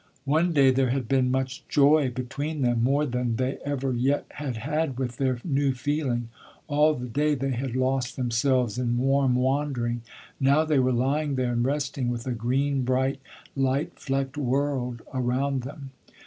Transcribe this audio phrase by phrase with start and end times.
[0.25, 4.57] One day there had been much joy between them, more than they ever yet had
[4.57, 6.29] had with their new feeling.
[6.67, 10.01] All the day they had lost themselves in warm wandering.
[10.39, 13.19] Now they were lying there and resting, with a green, bright,
[13.55, 15.91] light flecked world around them.